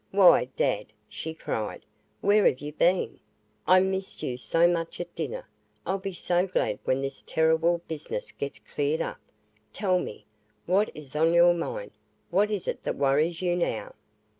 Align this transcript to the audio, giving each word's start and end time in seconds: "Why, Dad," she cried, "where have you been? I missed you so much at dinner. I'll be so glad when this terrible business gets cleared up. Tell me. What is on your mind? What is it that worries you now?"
"Why, 0.09 0.45
Dad," 0.57 0.87
she 1.07 1.35
cried, 1.35 1.85
"where 2.21 2.47
have 2.47 2.57
you 2.57 2.73
been? 2.73 3.19
I 3.67 3.81
missed 3.81 4.23
you 4.23 4.35
so 4.35 4.67
much 4.67 4.99
at 4.99 5.13
dinner. 5.13 5.47
I'll 5.85 5.99
be 5.99 6.15
so 6.15 6.47
glad 6.47 6.79
when 6.85 7.01
this 7.03 7.21
terrible 7.21 7.83
business 7.87 8.31
gets 8.31 8.57
cleared 8.57 9.01
up. 9.01 9.19
Tell 9.73 9.99
me. 9.99 10.25
What 10.65 10.89
is 10.95 11.15
on 11.15 11.35
your 11.35 11.53
mind? 11.53 11.91
What 12.31 12.49
is 12.49 12.67
it 12.67 12.81
that 12.81 12.97
worries 12.97 13.43
you 13.43 13.55
now?" 13.55 13.93